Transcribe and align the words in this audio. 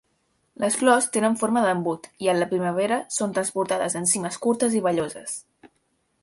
Les 0.61 0.77
flors 0.83 1.07
tenen 1.17 1.35
forma 1.41 1.63
d'embut, 1.65 2.09
i 2.27 2.31
a 2.33 2.35
la 2.37 2.47
primavera 2.55 2.97
són 3.19 3.37
transportades 3.37 3.97
en 4.01 4.09
cimes 4.15 4.41
curtes 4.47 4.79
i 4.81 4.83
velloses. 4.89 5.37